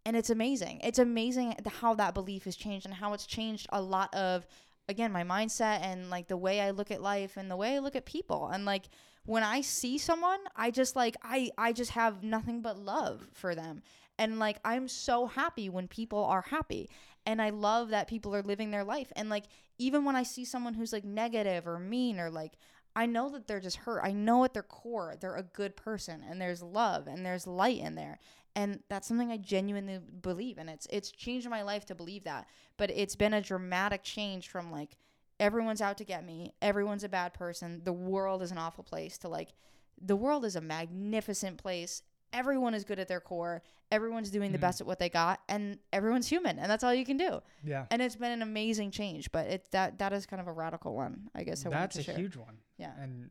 [0.06, 0.82] And it's amazing.
[0.84, 4.48] It's amazing how that belief has changed and how it's changed a lot of
[4.88, 7.80] again my mindset and like the way i look at life and the way i
[7.80, 8.50] look at people.
[8.52, 8.86] And like
[9.26, 13.54] when i see someone i just like i i just have nothing but love for
[13.54, 13.84] them.
[14.18, 16.90] And like i'm so happy when people are happy
[17.30, 19.46] and i love that people are living their life and like
[19.78, 22.54] even when i see someone who's like negative or mean or like
[22.96, 24.02] I know that they're just hurt.
[24.04, 27.80] I know at their core they're a good person and there's love and there's light
[27.80, 28.20] in there.
[28.56, 32.48] And that's something I genuinely believe and it's it's changed my life to believe that.
[32.78, 34.98] But it's been a dramatic change from like
[35.40, 39.18] everyone's out to get me, everyone's a bad person, the world is an awful place
[39.20, 39.54] to like
[40.02, 42.02] the world is a magnificent place.
[42.34, 43.62] Everyone is good at their core.
[43.92, 44.62] Everyone's doing the Mhm.
[44.62, 47.42] best at what they got and everyone's human and that's all you can do.
[47.64, 47.88] Yeah.
[47.90, 50.96] And it's been an amazing change, but it that that is kind of a radical
[50.96, 52.16] one, I guess I That's a share.
[52.16, 52.60] huge one.
[52.78, 52.94] Yeah.
[53.00, 53.30] And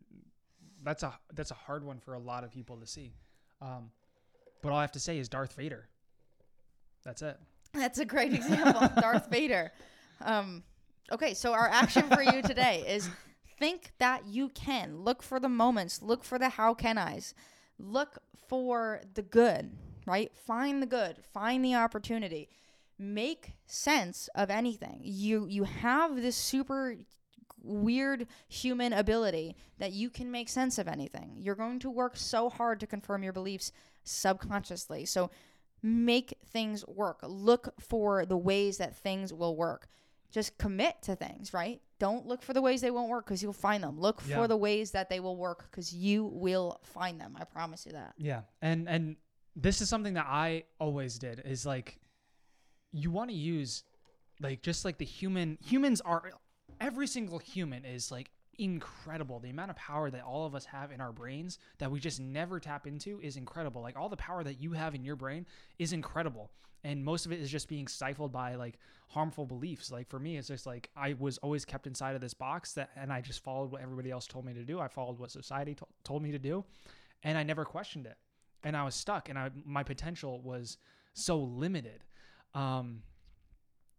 [0.83, 3.15] that's a that's a hard one for a lot of people to see.
[3.61, 3.91] Um,
[4.63, 5.89] but all I have to say is Darth Vader.
[7.05, 7.39] That's it.
[7.73, 8.89] That's a great example.
[9.01, 9.73] Darth Vader.
[10.21, 10.65] Um,
[11.13, 13.09] okay, so our action for you today is
[13.59, 15.03] think that you can.
[15.03, 16.03] Look for the moments.
[16.03, 17.35] Look for the how can I's.
[17.79, 19.71] Look for the good,
[20.07, 20.31] right?
[20.37, 21.17] Find the good.
[21.33, 22.49] Find the opportunity.
[22.99, 25.01] Make sense of anything.
[25.03, 26.97] You you have this super
[27.63, 31.35] weird human ability that you can make sense of anything.
[31.37, 33.73] You're going to work so hard to confirm your beliefs
[34.05, 35.05] subconsciously.
[35.05, 35.31] So
[35.83, 37.19] make things work.
[37.23, 39.89] Look for the ways that things will work.
[40.31, 41.81] Just commit to things, right?
[41.99, 43.99] Don't look for the ways they won't work because you'll find them.
[43.99, 44.37] Look Yeah.
[44.37, 47.37] for the ways that they will work because you will find them.
[47.39, 48.15] I promise you that.
[48.17, 48.43] Yeah.
[48.63, 49.17] And and
[49.57, 51.99] this is something that I always did is like
[52.93, 53.83] you want to use
[54.41, 56.31] like just like the human humans are
[56.81, 59.41] every single human is like incredible.
[59.41, 62.21] The amount of power that all of us have in our brains that we just
[62.21, 63.83] never tap into is incredible.
[63.83, 65.47] Like all the power that you have in your brain
[65.79, 66.51] is incredible.
[66.85, 69.91] And most of it is just being stifled by like harmful beliefs.
[69.91, 72.91] Like for me, it's just like I was always kept inside of this box that,
[72.97, 74.79] and I just followed what everybody else told me to do.
[74.79, 76.65] I followed what society to- told me to do,
[77.23, 78.17] and I never questioned it.
[78.65, 80.79] And I was stuck, and I my potential was
[81.15, 82.05] so limited.
[82.55, 83.03] Um,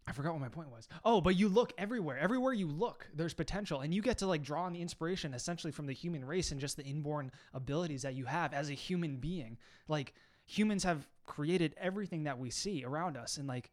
[0.08, 0.88] I forgot what my point was.
[1.06, 2.18] Oh, but you look everywhere.
[2.18, 5.72] Everywhere you look, there's potential, and you get to like draw on the inspiration essentially
[5.72, 9.18] from the human race and just the inborn abilities that you have as a human
[9.18, 9.58] being.
[9.88, 10.16] Like
[10.50, 13.70] humans have created everything that we see around us, and like,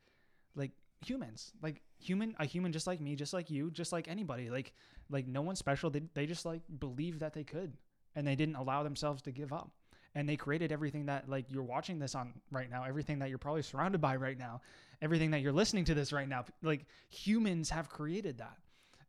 [0.54, 0.72] like
[1.04, 4.50] humans, like human, a human just like me, just like you, just like anybody.
[4.50, 4.72] Like,
[5.08, 5.88] like no one special.
[5.90, 7.72] They they just like believed that they could,
[8.14, 9.70] and they didn't allow themselves to give up
[10.14, 13.38] and they created everything that like you're watching this on right now everything that you're
[13.38, 14.60] probably surrounded by right now
[15.02, 18.56] everything that you're listening to this right now like humans have created that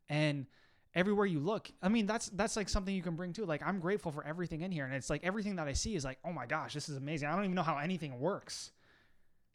[0.08, 0.46] and
[0.98, 1.70] everywhere you look.
[1.80, 3.46] I mean that's that's like something you can bring too.
[3.46, 6.04] Like i'm grateful for everything in here and it's like everything that i see is
[6.04, 7.28] like oh my gosh this is amazing.
[7.28, 8.72] I don't even know how anything works.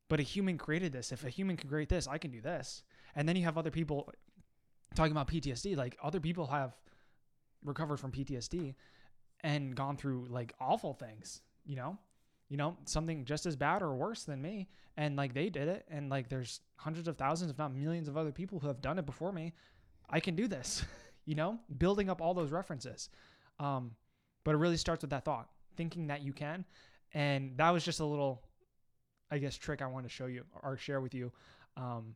[0.10, 1.12] But a human created this.
[1.12, 2.84] If a human can create this i can do this.
[3.16, 4.12] And then you have other people
[4.96, 6.76] talking about ptsd like other people have
[7.64, 8.76] recovered from ptsd
[9.42, 11.98] and gone through like awful things, you know?
[12.50, 14.70] You know, something just as bad or worse than me.
[14.96, 15.86] And like they did it.
[15.90, 19.00] And like there's hundreds of thousands if not millions of other people who have done
[19.00, 19.54] it before me.
[20.10, 20.86] I can do this,
[21.26, 21.60] you know?
[21.78, 23.10] Building up all those references.
[23.60, 23.92] Um
[24.44, 26.66] but it really starts with that thought, thinking that you can.
[27.14, 28.44] And that was just a little
[29.32, 31.32] I guess trick I wanted to show you or share with you.
[31.78, 32.16] Um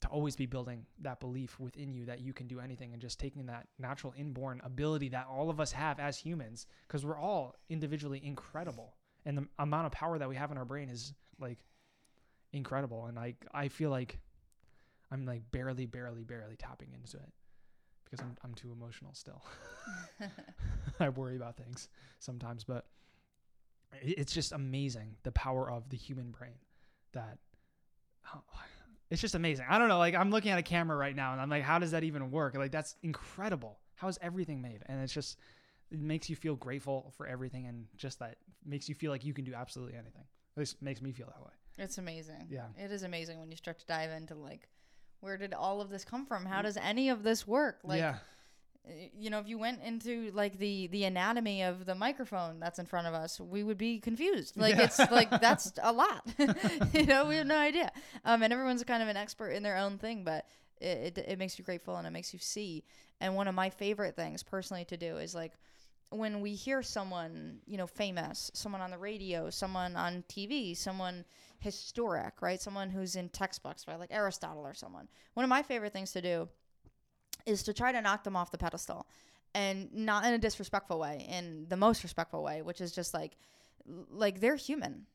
[0.00, 3.20] to always be building that belief within you that you can do anything and just
[3.20, 7.56] taking that natural inborn ability that all of us have as humans because we're all
[7.68, 8.94] individually incredible
[9.26, 11.58] and the amount of power that we have in our brain is like
[12.52, 14.18] incredible and i i feel like
[15.10, 17.32] i'm like barely barely barely tapping into it
[18.10, 19.42] because i'm, I'm too emotional still.
[21.00, 22.86] I worry about things sometimes but
[24.02, 26.58] it's just amazing the power of the human brain
[27.12, 27.38] that
[28.34, 28.42] oh,
[29.10, 29.66] it's just amazing.
[29.68, 31.78] I don't know like i'm looking at a camera right now and i'm like how
[31.78, 32.54] does that even work?
[32.54, 33.78] Like that's incredible.
[33.96, 34.82] How is everything made?
[34.86, 35.38] And it's just
[35.90, 39.34] it makes you feel grateful for everything and just that makes you feel like you
[39.34, 40.22] can do absolutely anything.
[40.56, 41.52] At least makes me feel that way.
[41.78, 42.46] It's amazing.
[42.48, 42.66] Yeah.
[42.76, 44.68] It is amazing when you start to dive into like
[45.20, 46.44] where did all of this come from?
[46.46, 47.78] How does any of this work?
[47.84, 48.16] Like yeah
[49.16, 52.86] you know, if you went into like the the anatomy of the microphone that's in
[52.86, 54.56] front of us, we would be confused.
[54.56, 54.84] Like Yeah.
[54.84, 56.26] it's like that's a lot.
[56.94, 57.92] you know, we have no idea.
[58.24, 60.46] Um, and everyone's kind of an expert in their own thing, but
[60.80, 62.84] it, it it makes you grateful and it makes you see.
[63.20, 65.52] And one of my favorite things personally to do is like
[66.10, 71.24] when we hear someone, you know, famous, someone on the radio, someone on TV, someone
[71.60, 72.60] historic, right?
[72.60, 73.98] Someone who's in textbooks, right?
[73.98, 75.08] Like Aristotle or someone.
[75.34, 76.48] One of my favorite things to do
[77.46, 79.06] is to try to knock them off the pedestal
[79.54, 83.36] and not in a disrespectful way, in the most respectful way, which is just like
[84.10, 85.06] like they're human.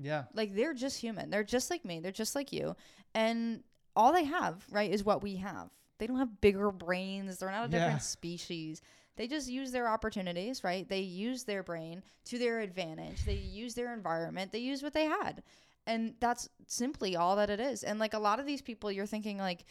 [0.00, 1.30] yeah Like they're just human.
[1.30, 2.00] They're just like me.
[2.00, 2.74] They're just like you.
[3.14, 3.62] And
[3.94, 5.68] all they have, right, is what we have.
[5.98, 7.38] They don't have bigger brains.
[7.38, 7.98] They're not a different Yeah.
[7.98, 8.80] species.
[9.16, 10.88] They just use their opportunities, right?
[10.88, 13.24] They use their brain to their advantage.
[13.24, 14.52] They use their environment.
[14.52, 15.42] They use what they had.
[15.88, 17.82] And that's simply all that it is.
[17.82, 19.64] And like a lot of these people, you're thinking like,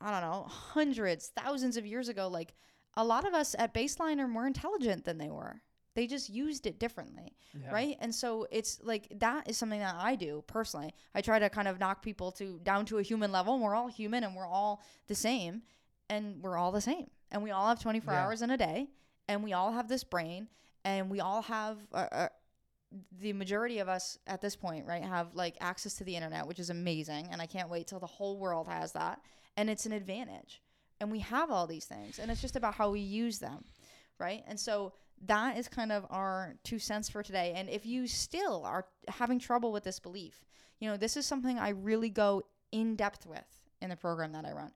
[0.00, 2.54] I don't know, hundreds, thousands of years ago, like
[2.96, 5.62] a lot of us at baseline are more intelligent than they were.
[5.94, 9.94] They just used it differently yeah right and so it's like that is something that
[9.96, 13.32] i do personally i try to kind of knock people to down to a human
[13.32, 15.62] level and we're all human and we're all the same
[16.10, 18.24] and we're all the same and we all have 24 Yeah.
[18.24, 18.88] hours in a day
[19.26, 20.48] and we all have this brain
[20.84, 22.28] and we all have uh,
[23.20, 26.58] the majority of us at this point right have like access to the internet which
[26.58, 29.20] is amazing and i can't wait till the whole world has that
[29.56, 30.62] and it's an advantage.
[31.00, 33.64] And we have all these things and it's just about how we use them
[34.18, 34.42] right?
[34.48, 34.94] And so
[35.26, 37.52] that is kind of our two cents for today.
[37.54, 40.40] And if you still are having trouble with this belief
[40.80, 43.46] you know this is something i really go in depth with
[43.80, 44.72] in the program that i run.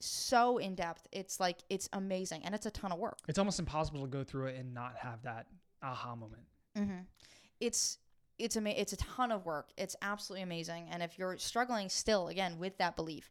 [0.00, 3.18] So in depth it's like it's amazing and it's a ton of work.
[3.28, 5.46] It's almost impossible to go through it and not have that
[5.82, 6.42] aha moment.
[6.76, 7.00] Mm-hmm.
[7.62, 7.98] It's
[8.38, 9.70] it's ama- it's a ton of work.
[9.76, 10.88] It's absolutely amazing.
[10.90, 13.30] And if you're struggling still, again, with that belief,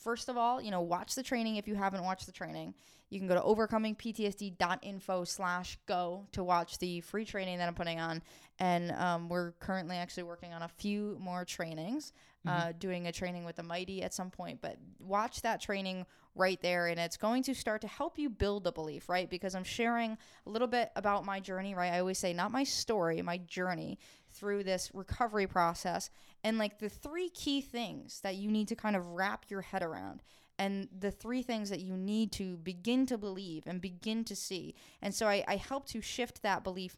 [0.00, 2.74] first of all, you know, watch the training if you haven't watched the training.
[3.10, 7.98] You can go to overcomingptsd.info slash go to watch the free training that I'm putting
[7.98, 8.22] on.
[8.60, 12.12] And um, we're currently actually working on a few more trainings,
[12.46, 14.60] uh, doing a training with the Mighty at some point.
[14.62, 18.62] But watch that training right there, and it's going to start to help you build
[18.62, 19.28] the belief, right?
[19.28, 21.92] Because I'm sharing a little bit about my journey, right?
[21.92, 23.98] I always say, not my story, my journey
[24.40, 26.08] through this recovery process.
[26.42, 29.82] And like the three key things that you need to kind of wrap your head
[29.82, 30.22] around
[30.58, 34.74] and the three things that you need to begin to believe and begin to see.
[35.02, 36.96] And so I, I help to shift that belief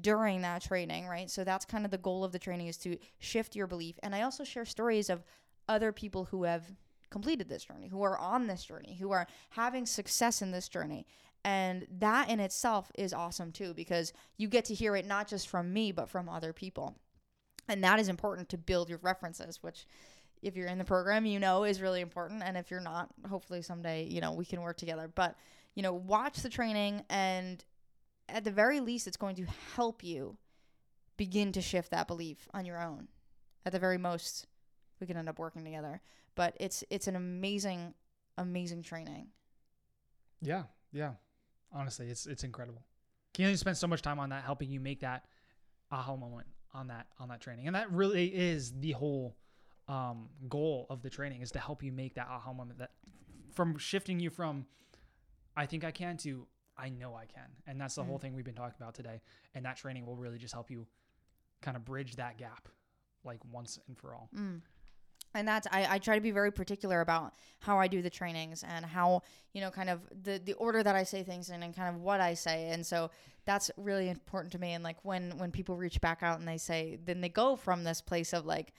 [0.00, 1.30] during that training, right?
[1.30, 3.98] So that's kind of the goal of the training is to shift your belief.
[4.02, 5.24] And I also share stories of
[5.68, 6.64] other people who have
[7.10, 11.06] completed this journey, who are on this journey, who are having success in this journey.
[11.44, 15.48] And that in itself is awesome too, because you get to hear it not just
[15.48, 16.96] from me, but from other people.
[17.68, 19.86] And that is important to build your references, which
[20.40, 22.42] if you're in the program, you know is really important.
[22.44, 25.10] And if you're not, hopefully someday, you know, we can work together.
[25.12, 25.36] But,
[25.74, 27.64] you know, watch the training and
[28.28, 30.36] at the very least, it's going to help you
[31.16, 33.08] begin to shift that belief on your own.
[33.64, 34.46] At the very most,
[35.00, 36.00] we can end up working together.
[36.34, 37.94] But it's it's an amazing,
[38.38, 39.28] amazing training.
[40.40, 41.12] Yeah, yeah.
[41.74, 42.82] Honestly, it's it's incredible.
[43.34, 45.24] Kayleen spent so much time on that, helping you make that
[45.90, 49.36] aha moment on that on that training, and that really is the whole
[49.88, 52.78] um, goal of the training is to help you make that aha moment.
[52.78, 52.90] That
[53.52, 54.66] from shifting you from
[55.56, 56.46] I think I can to
[56.76, 59.20] I know I can, and that's the whole thing we've been talking about today.
[59.54, 60.86] And that training will really just help you
[61.60, 62.68] kind of bridge that gap,
[63.24, 64.28] like once and for all.
[65.34, 68.62] And that's I, I try to be very particular about how I do the trainings
[68.64, 69.22] and how
[69.52, 72.00] you know kind of the the order that I say things in and kind of
[72.02, 72.68] what I say.
[72.70, 73.10] And so
[73.44, 74.72] that's really important to me.
[74.72, 77.84] And like when when people reach back out and they say then they go from
[77.84, 78.72] this place of like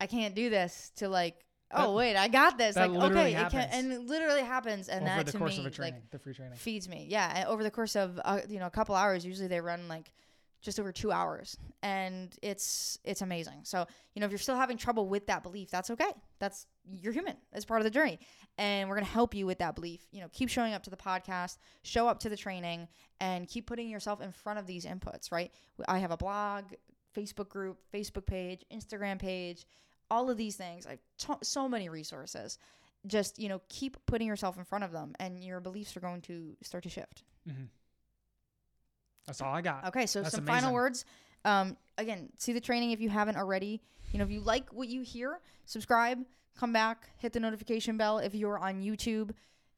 [0.00, 1.36] I can't do this to like
[1.72, 2.76] oh That- wait I got this.
[2.76, 4.88] like okay it can, and it literally happens.
[4.88, 6.56] And Over that the to course me of a like the free training.
[6.56, 7.06] feeds me.
[7.08, 9.88] Yeah and over the course of uh, you know a couple hours usually they run
[9.88, 10.12] like
[10.66, 13.60] just over two hours and it's it's amazing.
[13.62, 16.12] So you know if you're still having trouble with that belief that's okay.
[16.38, 17.36] That's you're human.
[17.52, 18.18] It's part of the journey.
[18.58, 20.06] And we're going to help you with that belief.
[20.10, 22.88] You know keep showing up to the podcast show up to the training
[23.20, 25.52] and keep putting yourself in front of these inputs right?
[25.88, 26.64] I have a blog
[27.16, 29.64] facebook group facebook page instagram page
[30.10, 30.86] all of these things.
[30.86, 31.00] Like
[31.42, 32.58] so many resources.
[33.06, 36.22] Just you know keep putting yourself in front of them and your beliefs are going
[36.22, 37.22] to start to shift.
[37.48, 37.66] Hmm
[39.26, 39.86] That's all I got.
[39.88, 40.60] Okay, so That's some amazing.
[40.60, 41.04] final words.
[41.44, 43.80] Um, again, see the training if you haven't already.
[44.12, 46.18] You know, if you like what you hear, subscribe,
[46.58, 49.30] come back, hit the notification bell if you're on YouTube.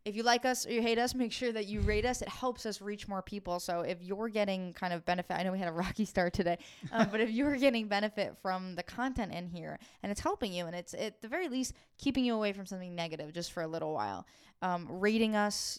[0.04, 2.22] If you like us or you hate us, make sure that you rate us.
[2.22, 3.60] It helps us reach more people.
[3.60, 6.58] So if you're getting kind of benefit, I know we had a rocky start today,
[6.92, 10.66] um, but if you're getting benefit from the content in here and it's helping you
[10.66, 13.66] and it's at the very least keeping you away from something negative just for a
[13.68, 14.26] little while,
[14.62, 15.78] um, rating us,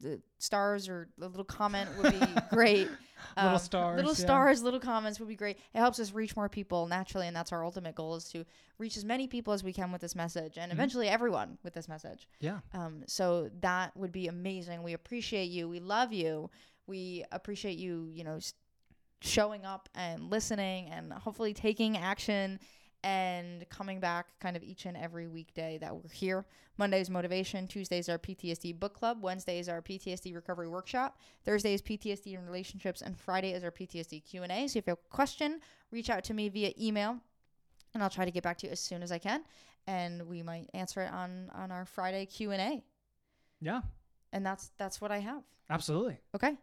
[0.00, 2.88] the stars or a little comment would be great.
[3.36, 4.16] Little Um, stars, little yeah.
[4.24, 5.58] stars, little comments would be great.
[5.74, 8.44] It helps us reach more people naturally, and that's our ultimate goal: is to
[8.78, 10.74] reach as many people as we can with this message, and Mhm.
[10.74, 12.26] eventually everyone with this message.
[12.40, 12.60] Yeah.
[12.72, 14.82] Um, so that would be amazing.
[14.82, 15.68] We appreciate you.
[15.68, 16.50] We love you.
[16.86, 18.10] We appreciate you.
[18.14, 18.38] You know,
[19.20, 22.58] showing up and listening, and hopefully taking action
[23.02, 26.44] and coming back kind of each and every weekday that we're here.
[26.76, 32.36] Monday's motivation, Tuesdays our PTSD book club, Wednesdays our PTSD recovery workshop, Thursday is PTSD
[32.36, 34.68] and relationships, and Friday is our PTSD Q&A.
[34.68, 37.18] So if you have a question, reach out to me via email
[37.94, 39.42] and I'll try to get back to you as soon as I can
[39.86, 42.82] and we might answer it on on our Friday Q&A.
[43.60, 43.82] Yeah.
[44.32, 45.42] And that's that's what I have.
[45.68, 46.18] Absolutely.
[46.34, 46.56] Okay?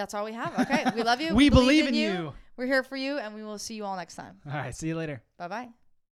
[0.00, 0.58] That's all we have.
[0.58, 0.84] Okay.
[0.94, 1.34] We love you.
[1.40, 2.32] We, believe, in you.
[2.56, 4.38] We're here for you and we will see you all next time.
[4.46, 4.74] All right.
[4.74, 5.22] See you later.
[5.36, 5.68] Bye-bye.